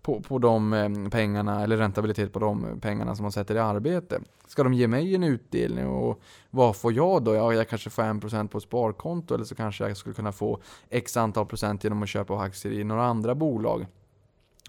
[0.03, 4.21] På, på de eh, pengarna, eller rentabilitet på de pengarna som man sätter i arbete.
[4.47, 7.35] Ska de ge mig en utdelning och vad får jag då?
[7.35, 10.61] Ja, jag kanske får 1% på ett sparkonto eller så kanske jag skulle kunna få
[10.91, 13.87] x antal procent genom att köpa aktier i några andra bolag.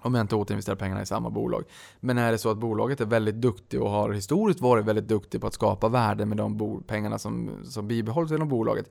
[0.04, 1.64] Om jag inte återinvesterar pengarna i samma bolag.
[2.00, 5.42] Men är det så att bolaget är väldigt duktigt och har historiskt varit väldigt duktigt
[5.42, 8.90] på att skapa värde med de pengarna som, som bibehålls inom bolaget.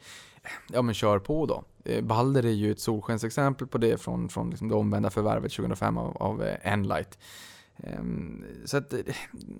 [0.72, 1.64] Ja men kör på då.
[1.84, 5.98] Eh, Balder är ju ett solskensexempel på det från, från liksom det omvända förvärvet 2005
[5.98, 7.18] av, av eh, Enlight.
[7.82, 8.94] Ehm, så att,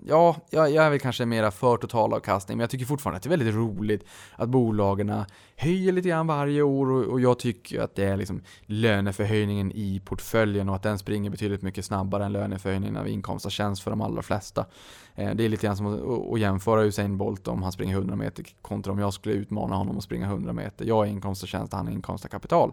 [0.07, 3.37] ja, jag är väl kanske mera för totalavkastning, men jag tycker fortfarande att det är
[3.37, 4.05] väldigt roligt
[4.37, 5.25] att bolagen
[5.57, 10.69] höjer lite grann varje år och jag tycker att det är liksom löneförhöjningen i portföljen
[10.69, 14.01] och att den springer betydligt mycket snabbare än löneförhöjningen av inkomst av tjänst för de
[14.01, 14.67] allra flesta.
[15.15, 18.45] Ehm, det är lite grann som att jämföra Usain Bolt om han springer 100 meter
[18.63, 20.85] kontra om jag skulle utmana honom att springa 100 meter.
[20.85, 22.73] Jag är inkomst av tjänst och han är inkomst av kapital.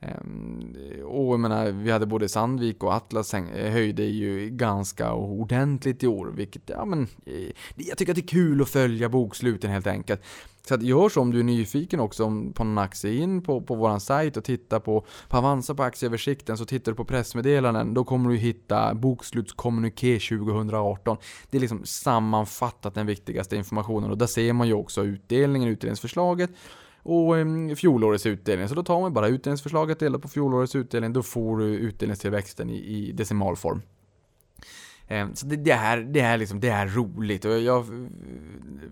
[0.00, 6.02] Ehm, och jag menar, vi hade både Sandvik och Atlas eh, höjde ju ganska ordentligt
[6.02, 9.70] i år, vilket, ja men, eh, jag tycker att det är kul att följa boksluten
[9.70, 10.22] helt enkelt.
[10.68, 13.74] Så att gör så om du är nyfiken också på någon aktie, in på, på
[13.74, 18.04] våran sajt och titta på, på Avanza på aktieöversikten, så tittar du på pressmeddelanden, då
[18.04, 21.16] kommer du hitta bokslutskommuniké 2018.
[21.50, 26.50] Det är liksom sammanfattat den viktigaste informationen och där ser man ju också utdelningen, utdelningsförslaget
[27.08, 28.68] och ehm, fjolårets utdelning.
[28.68, 32.76] Så då tar man bara utdelningsförslaget delat på fjolårets utdelning, då får du utdelningstillväxten i,
[32.76, 33.82] i decimalform.
[35.08, 38.08] Ehm, så det, det, är, det, här liksom, det är roligt och jag eh,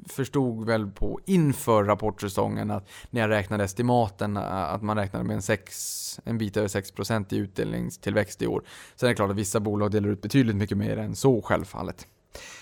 [0.08, 5.34] förstod väl på inför rapportsäsongen att när jag räknade estimaten eh, att man räknade med
[5.36, 8.62] en, 6, en bit över 6% i utdelningstillväxt i år.
[8.94, 12.06] Sen är det klart att vissa bolag delar ut betydligt mycket mer än så självfallet.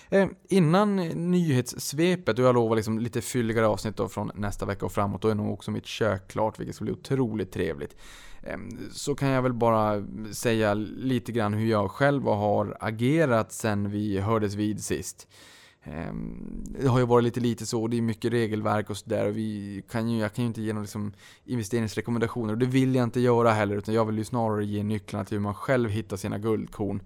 [0.09, 0.97] Eh, innan
[1.31, 5.29] nyhetssvepet, och jag lovar liksom lite fylligare avsnitt då från nästa vecka och framåt, då
[5.29, 7.97] är nog också mitt kök klart, vilket ska bli otroligt trevligt.
[8.43, 8.59] Eh,
[8.93, 14.21] så kan jag väl bara säga lite grann hur jag själv har agerat sen vi
[14.21, 15.29] hördes vid sist.
[15.85, 19.25] Ehm, det har ju varit lite lite så, det är mycket regelverk och sådär.
[19.89, 21.13] Kan ju, jag kan ju inte ge några liksom
[21.45, 23.77] investeringsrekommendationer och det vill jag inte göra heller.
[23.77, 27.03] Utan jag vill ju snarare ge nycklarna till hur man själv hittar sina guldkorn.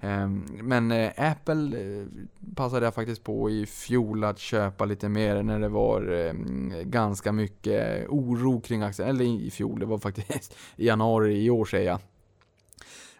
[0.00, 2.06] Ehm, men eh, Apple eh,
[2.54, 7.32] passade jag faktiskt på i fjol att köpa lite mer när det var ehm, ganska
[7.32, 9.08] mycket oro kring aktien.
[9.08, 12.00] Eller i fjol, det var faktiskt i januari i år säger jag.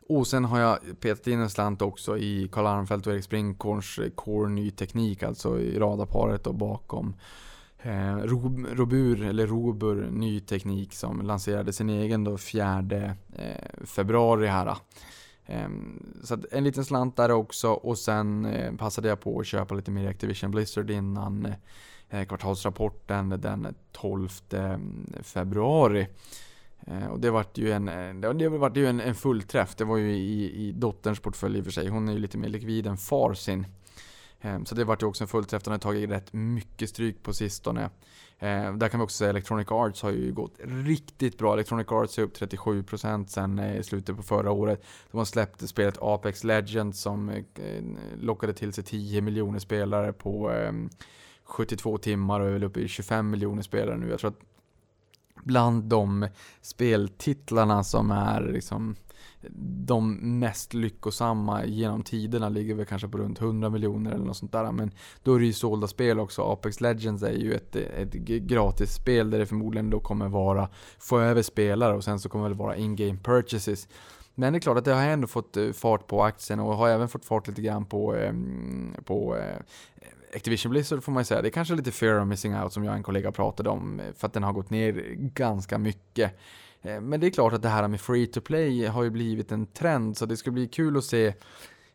[0.09, 3.99] Och sen har jag petat in en slant också i Karl Armfelt och Erik Sprinkorns
[3.99, 7.15] eh, Core Ny Teknik, alltså i radarparet och bakom
[7.79, 14.77] eh, Robur, eller Robur Ny Teknik som lanserade sin egen då 4 eh, februari här.
[15.47, 19.75] Ehm, så en liten slant där också och sen eh, passade jag på att köpa
[19.75, 21.55] lite mer Activision Blizzard innan
[22.11, 26.09] eh, kvartalsrapporten den 12 mm, februari.
[26.87, 27.85] Eh, och det vart ju en,
[28.21, 29.75] det vart ju en, en fullträff.
[29.77, 31.89] Det var ju i, i dotterns portfölj i och för sig.
[31.89, 33.67] Hon är ju lite mer likvid än far sin.
[34.41, 37.33] Ehm, så det vart ju också en fullträff, den har tagit rätt mycket stryk på
[37.33, 37.91] sistone.
[38.39, 41.53] Ehm, där kan vi också säga Electronic Arts har ju gått riktigt bra.
[41.53, 44.85] Electronic Arts är upp 37% sen eh, slutet på förra året.
[45.11, 47.43] De har släppt spelet Apex Legends som eh,
[48.21, 50.91] lockade till sig 10 miljoner spelare på ehm,
[51.45, 54.09] 72 timmar och är väl uppe i 25 miljoner spelare nu.
[54.11, 54.41] Jag tror att
[55.45, 56.29] bland de
[56.61, 58.97] speltitlarna som är liksom
[59.87, 64.53] de mest lyckosamma genom tiderna ligger väl kanske på runt 100 miljoner eller något sånt
[64.53, 64.73] där.
[64.73, 64.91] Men
[65.23, 66.43] då är det ju sålda spel också.
[66.43, 71.21] Apex Legends är ju ett, ett gratis spel där det förmodligen då kommer vara få
[71.21, 73.89] över spelare och sen så kommer det vara in-game purchases.
[74.39, 76.89] Men det är klart att det har ändå fått eh, fart på aktien och har
[76.89, 79.57] även fått fart lite grann på, ehm, på eh,
[80.35, 81.43] Activision Blizzard får man ju säga.
[81.43, 84.01] Det är kanske lite fear of missing out som jag och en kollega pratade om
[84.01, 86.39] eh, för att den har gått ner ganska mycket.
[86.87, 89.53] Eh, men det är klart att det här med free to play har ju blivit
[89.53, 91.35] en trend så det ska bli kul att se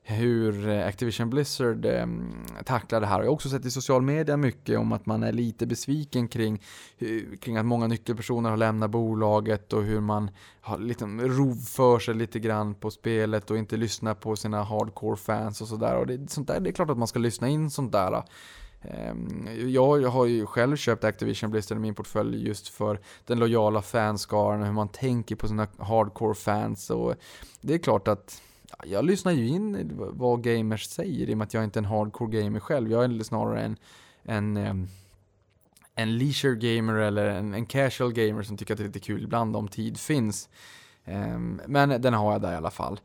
[0.04, 2.08] hur eh, Activision Blizzard eh,
[2.66, 3.20] tacklar det här.
[3.20, 6.64] Jag har också sett i social media mycket om att man är lite besviken kring,
[6.98, 12.16] eh, kring att många nyckelpersoner har lämnat bolaget och hur man har liksom rovför sig
[12.16, 15.96] lite grann på spelet och inte lyssnar på sina hardcore fans och sådär.
[15.96, 18.24] Och det, sånt där, det är klart att man ska lyssna in sånt där.
[18.82, 23.82] Ehm, jag har ju själv köpt Activision Blizzard i min portfölj just för den lojala
[23.82, 26.90] fanskaran och hur man tänker på sina hardcore fans.
[26.90, 27.16] Och
[27.62, 28.42] det är klart att
[28.86, 31.90] jag lyssnar ju in vad gamers säger i och med att jag inte är en
[31.90, 32.92] hardcore gamer själv.
[32.92, 33.78] Jag är snarare en,
[34.24, 34.88] en, ehm,
[35.96, 39.24] en leisure gamer eller en, en casual gamer som tycker att det är lite kul
[39.24, 40.50] ibland om tid finns.
[41.06, 43.00] Ehm, men den har jag där i alla fall.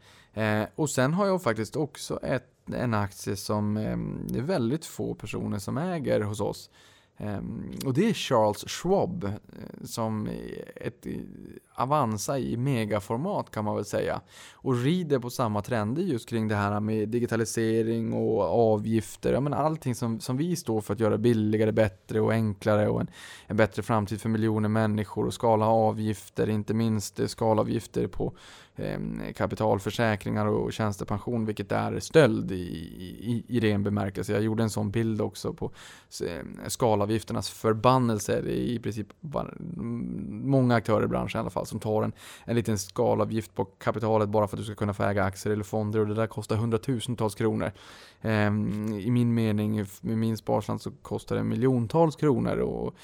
[0.75, 3.97] Och sen har jag faktiskt också ett en aktie som eh,
[4.33, 6.71] det är väldigt få personer som äger hos oss.
[7.19, 9.33] Ehm, och det är Charles Schwab eh,
[9.85, 10.29] som
[10.77, 11.07] ett
[11.79, 14.21] Avanza i megaformat kan man väl säga.
[14.53, 19.33] Och rider på samma trender just kring det här med digitalisering och avgifter.
[19.33, 23.01] Ja, men allting som, som vi står för att göra billigare, bättre och enklare och
[23.01, 23.11] en,
[23.47, 28.33] en bättre framtid för miljoner människor och skala avgifter, inte minst eh, skalavgifter på
[28.77, 28.99] eh,
[29.37, 34.33] kapitalförsäkringar och tjänstepension, vilket är stöld i, i, i ren bemärkelse.
[34.33, 35.71] Jag gjorde en sån bild också på
[36.27, 36.69] eh,
[37.07, 38.41] socialavgifternas förbannelse.
[38.41, 42.13] Det är i princip mm, många aktörer i branschen i alla fall som tar en,
[42.45, 45.65] en liten skalavgift på kapitalet bara för att du ska kunna få äga aktier eller
[45.65, 47.73] fonder och det där kostar hundratusentals kronor.
[48.23, 52.95] Um, I min mening, med min sparslant så kostar det miljontals kronor och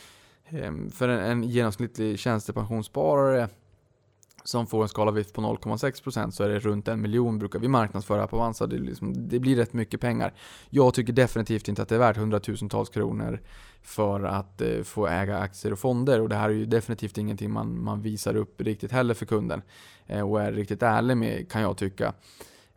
[0.51, 3.49] um, för en, en genomsnittlig tjänstepensionssparare
[4.44, 8.26] som får en skalavgift på 0,6% så är det runt en miljon brukar vi marknadsföra
[8.26, 8.66] på Avanza.
[8.66, 10.35] Det, liksom, det, blir rätt mycket pengar.
[10.70, 13.40] Jag tycker definitivt inte att det är värt hundratusentals kronor
[13.83, 17.50] för att eh, få äga aktier och fonder och det här är ju definitivt ingenting
[17.50, 19.62] man, man visar upp riktigt heller för kunden
[20.07, 22.14] eh, och är riktigt ärlig med kan jag tycka.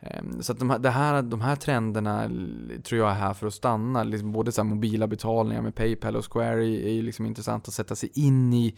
[0.00, 2.30] Ehm, så att de, här, det här, de här trenderna
[2.82, 4.04] tror jag är här för att stanna.
[4.04, 7.96] Liksom både så mobila betalningar med Paypal och Square är, är liksom intressant att sätta
[7.96, 8.74] sig in i.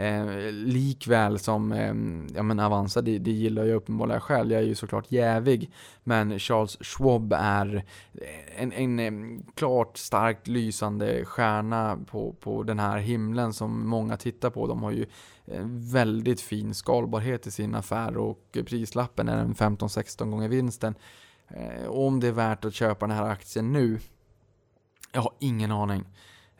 [0.00, 1.94] Eh, likväl som eh,
[2.36, 4.52] ja, men Avanza, det, det gillar jag uppenbarligen själv.
[4.52, 5.70] Jag är ju såklart jävig.
[6.04, 7.84] Men Charles Schwab är
[8.14, 14.16] eh, en, en, en klart starkt lysande stjärna på, på den här himlen som många
[14.16, 14.66] tittar på.
[14.66, 15.06] De har ju
[15.92, 20.94] väldigt fin skalbarhet i sin affär och prislappen är en 15-16 gånger vinsten.
[21.48, 23.98] Eh, om det är värt att köpa den här aktien nu?
[25.12, 26.04] Jag har ingen aning.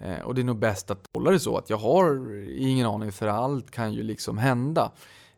[0.00, 3.12] Eh, och det är nog bäst att hålla det så att jag har ingen aning
[3.12, 4.90] för allt kan ju liksom hända.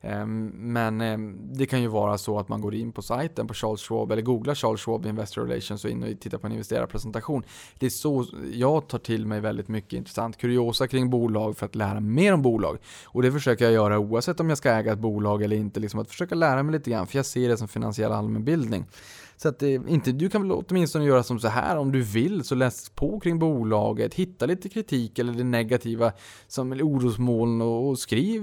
[0.05, 3.55] Ehm, men ehm, det kan ju vara så att man går in på sajten på
[3.55, 7.43] Charles Schwab eller googlar Charles Schwab Investor Relations och in och tittar på en investerarpresentation.
[7.79, 11.75] Det är så jag tar till mig väldigt mycket intressant kuriosa kring bolag för att
[11.75, 12.79] lära mig mer om bolag.
[13.05, 16.01] Och det försöker jag göra oavsett om jag ska äga ett bolag eller inte, liksom
[16.01, 18.85] att försöka lära mig lite grann för jag ser det som finansiell allmänbildning.
[19.43, 22.45] Så att det, inte, du kan väl åtminstone göra som så här om du vill,
[22.45, 26.13] så läs på kring bolaget, hitta lite kritik eller det negativa
[26.47, 28.43] som orosmoln och, och skriv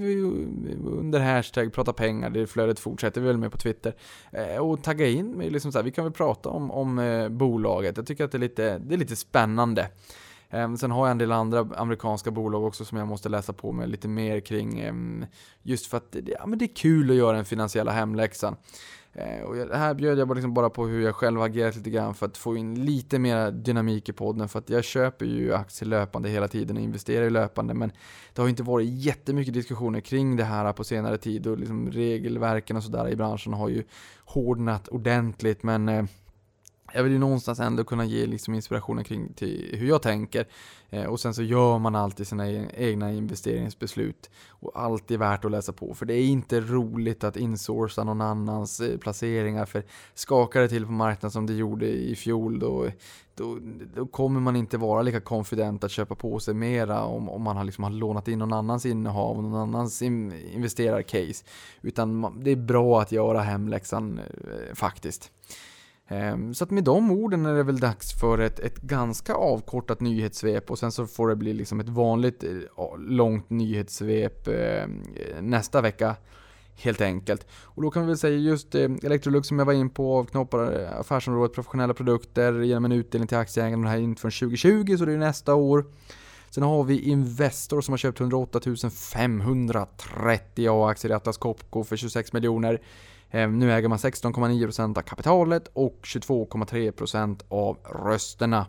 [0.99, 3.95] under hashtag prata pengar, det flödet fortsätter vi väl med på Twitter.
[4.31, 7.29] Eh, och tagga in mig, liksom så här, vi kan väl prata om, om eh,
[7.29, 7.97] bolaget.
[7.97, 9.89] Jag tycker att det är lite, det är lite spännande.
[10.49, 13.71] Ehm, sen har jag en del andra amerikanska bolag också som jag måste läsa på
[13.71, 14.79] med lite mer kring.
[14.79, 15.25] Ehm,
[15.63, 18.55] just för att ja, men det är kul att göra den finansiella hemläxan.
[19.13, 22.25] Ehm, och här bjöd jag liksom bara på hur jag själv agerat lite grann för
[22.25, 24.49] att få in lite mer dynamik i podden.
[24.49, 27.73] För att jag köper ju aktier löpande hela tiden och investerar i löpande.
[27.73, 27.91] Men
[28.33, 31.47] det har inte varit jättemycket diskussioner kring det här på senare tid.
[31.47, 33.83] Och liksom regelverken och sådär i branschen har ju
[34.25, 35.63] hårdnat ordentligt.
[35.63, 36.07] Men
[36.93, 40.47] jag vill ju någonstans ändå kunna ge liksom inspirationen kring till hur jag tänker.
[40.89, 44.30] Eh, och sen så gör man alltid sina e-, egna investeringsbeslut.
[44.49, 45.93] Och alltid värt att läsa på.
[45.93, 49.65] För det är inte roligt att insourca någon annans eh, placeringar.
[49.65, 49.83] För
[50.13, 52.87] skakar det till på marknaden som det gjorde i fjol då,
[53.35, 53.58] då,
[53.96, 57.58] då, kommer man inte vara lika konfident att köpa på sig mera om, om man
[57.58, 61.46] har, liksom har lånat in någon annans innehav och någon annans in, investerarcase.
[61.81, 65.31] Utan man, det är bra att göra hemläxan eh, faktiskt.
[66.12, 69.99] Ehm, så att med de orden är det väl dags för ett, ett ganska avkortat
[69.99, 75.03] nyhetssvep och sen så får det bli liksom ett vanligt eh, långt nyhetssvep ehm,
[75.41, 76.15] nästa vecka.
[76.81, 77.47] Helt enkelt.
[77.63, 80.81] Och då kan vi väl säga just eh, Electrolux som jag var in på avknoppar
[80.81, 83.83] eh, affärsområdet professionella produkter genom en utdelning till aktieägarna.
[83.83, 85.85] Det här är inte från 2020 så det är nästa år.
[86.49, 88.60] Sen har vi Investor som har köpt 108
[89.12, 92.81] 530 A-aktier i Atlas Copco för 26 miljoner.
[93.32, 98.65] Eh, nu äger man 16,9% av kapitalet och 22,3% av rösterna.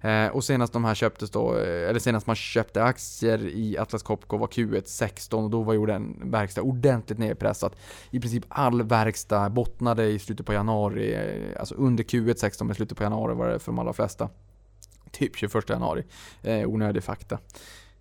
[0.00, 4.02] Eh, och senast de här köptes då, eh, eller senast man köpte aktier i Atlas
[4.02, 7.76] Copco var Q1 16 och då var ju den verkstad ordentligt nedpressat.
[8.10, 11.16] I princip all verkstad bottnade i slutet på januari,
[11.58, 14.28] alltså under Q1 16 men slutet på januari var det för de allra flesta.
[15.10, 16.04] Typ 21 januari.
[16.42, 17.38] Eh, onödig fakta.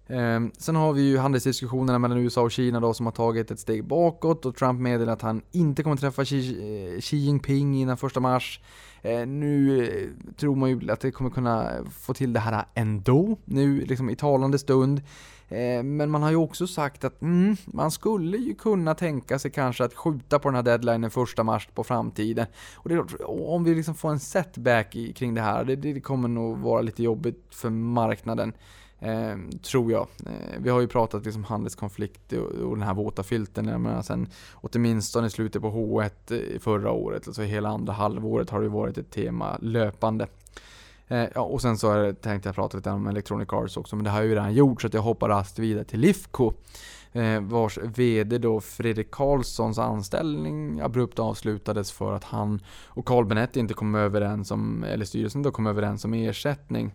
[0.10, 3.60] Ehm, sen har vi ju handelsdiskussionerna mellan USA och Kina då som har tagit ett
[3.60, 7.98] steg bakåt och Trump meddelar att han inte kommer träffa Xi, eh, Xi Jinping innan
[7.98, 8.62] första mars.
[9.02, 13.38] Ehm, nu eh, tror man ju att det kommer kunna få till det här ändå,
[13.46, 15.02] nu liksom i talande stund.
[15.50, 19.52] Ehm, men man har ju också sagt att mm, man skulle ju kunna tänka sig
[19.52, 22.46] kanske att skjuta på den här deadlinen första mars på framtiden.
[22.76, 26.58] Och det, om vi liksom får en setback kring det här, det, det kommer nog
[26.58, 28.54] vara lite jobbigt för marknaden.
[29.00, 30.08] Eh, tror jag.
[30.26, 33.68] Eh, vi har ju pratat liksom handelskonflikt och, och den här våta filten.
[33.68, 36.10] Jag menar sen, åtminstone i slutet på H1
[36.54, 40.28] eh, förra året, alltså hela andra halvåret har det varit ett tema löpande.
[41.08, 44.06] Eh, ja, och sen så är tänkte jag prata lite om Electronic Arts också, men
[44.06, 46.54] det har jag ju redan gjort så att jag hoppar raskt vidare till Lifco.
[47.12, 53.58] Eh, vars VD då Fredrik Karlssons anställning abrupt avslutades för att han och Carl Benett
[53.58, 56.92] inte kom överens om, eller styrelsen då kom överens om ersättning.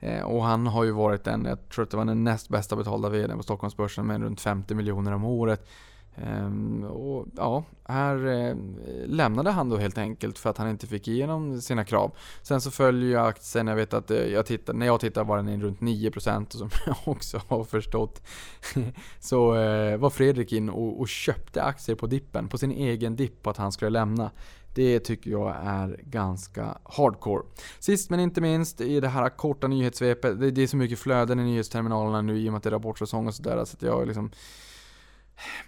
[0.00, 2.76] Eh, och han har ju varit den, jag tror att det var den näst bästa
[2.76, 5.68] betalda VDn på Stockholmsbörsen med runt 50 miljoner om året.
[6.16, 8.56] Ehm, och ja, här eh,
[9.06, 12.12] lämnade han då helt enkelt för att han inte fick igenom sina krav.
[12.42, 15.36] Sen så följer ju aktien, jag vet att eh, jag tittar, när jag tittar var
[15.36, 18.22] den runt 9% och som jag också har förstått
[19.20, 19.50] så
[19.98, 23.56] var Fredrik in och, och, köpte aktier på dippen, på sin egen dipp på att
[23.56, 24.30] han skulle lämna.
[24.74, 27.42] Det tycker jag är ganska hardcore.
[27.78, 30.54] Sist men inte minst i det här korta nyhetssvepet.
[30.54, 33.26] Det, är så mycket flöden i nyhetsterminalerna nu i och med att det är rapportsäsong
[33.26, 33.64] och sådär.
[33.64, 34.30] Så att jag liksom...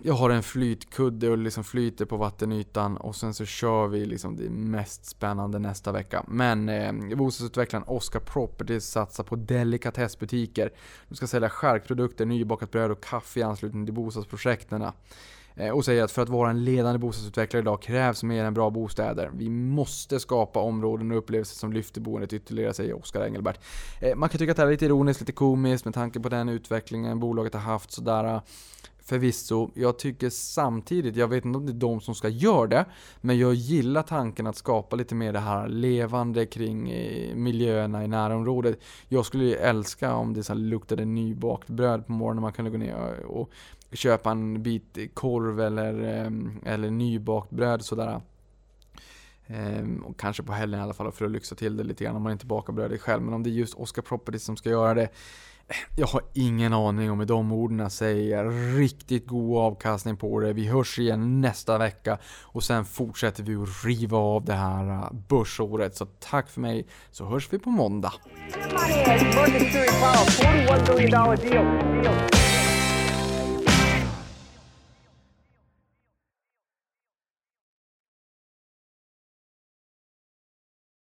[0.02, 4.36] Jag har en flytkudde och liksom flyter på vattenytan och sen så kör vi liksom
[4.36, 6.24] det mest spännande nästa vecka.
[6.28, 10.72] Men eh, bostadsutvecklaren Oscar Properties satsar på delikatessbutiker.
[11.08, 14.82] De ska sälja skärkprodukter, nybakat bröd och kaffe i anslutning till bostadsprojekten.
[15.56, 18.70] Eh, och säger att för att vara en ledande bostadsutvecklare idag krävs mer än bra
[18.70, 19.30] bostäder.
[19.34, 23.60] Vi måste skapa områden och upplevelser som lyfter boendet ytterligare, säger Oskar Engelbert.
[24.00, 26.28] Eh, man kan tycka att det här är lite ironiskt, lite komiskt med tanke på
[26.28, 28.40] den utvecklingen bolaget har haft sådär eh,
[29.04, 32.84] Förvisso, jag tycker samtidigt, jag vet inte om det är de som ska göra det,
[33.20, 36.84] men jag gillar tanken att skapa lite mer det här levande kring
[37.34, 38.78] miljöerna i närområdet.
[39.08, 42.78] Jag skulle ju älska om det så luktade nybakt bröd på morgonen, man kunde gå
[42.78, 43.50] ner och
[43.92, 48.20] köpa en bit korv eller, ehm, eller nybakt bröd sådär.
[49.46, 52.16] Ehm, och kanske på helgen i alla fall för att lyxa till det lite grann
[52.16, 53.22] om man inte bakar brödet själv.
[53.22, 55.08] Men om det är just Oscar Properties som ska göra det.
[55.96, 60.52] Jag har ingen aning om hur de orden säger riktigt god avkastning på det.
[60.52, 65.12] Vi hörs igen nästa vecka och sen fortsätter vi att riva av det här äh,
[65.28, 65.96] börsåret.
[65.96, 68.12] Så tack för mig så hörs vi på måndag.